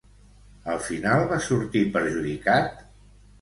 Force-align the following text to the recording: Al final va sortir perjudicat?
Al 0.75 0.79
final 0.85 1.25
va 1.33 1.39
sortir 1.49 1.85
perjudicat? 1.99 2.83